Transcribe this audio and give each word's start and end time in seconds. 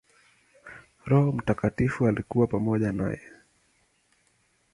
Roho 1.05 1.31
Mtakatifu 1.31 2.07
alikuwa 2.07 2.47
pamoja 2.47 2.91
naye. 2.91 3.21